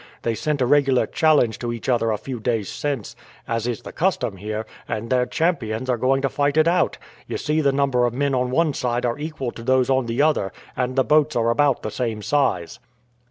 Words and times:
They 0.23 0.33
sent 0.33 0.63
a 0.63 0.65
regular 0.65 1.05
challenge 1.05 1.59
to 1.59 1.71
each 1.71 1.87
other 1.87 2.09
a 2.09 2.17
few 2.17 2.39
days 2.39 2.69
since, 2.69 3.15
as 3.47 3.67
is 3.67 3.83
the 3.83 3.91
custom 3.91 4.37
here, 4.37 4.65
and 4.87 5.11
their 5.11 5.27
champions 5.27 5.91
are 5.91 5.97
going 5.97 6.23
to 6.23 6.27
fight 6.27 6.57
it 6.57 6.67
out. 6.67 6.97
You 7.27 7.37
see 7.37 7.61
the 7.61 7.71
number 7.71 8.07
of 8.07 8.13
men 8.15 8.33
on 8.33 8.49
one 8.49 8.73
side 8.73 9.05
are 9.05 9.19
equal 9.19 9.51
to 9.51 9.61
those 9.61 9.91
on 9.91 10.07
the 10.07 10.19
other, 10.23 10.51
and 10.75 10.95
the 10.95 11.03
boats 11.03 11.35
are 11.35 11.51
about 11.51 11.83
the 11.83 11.91
same 11.91 12.23
size." 12.23 12.79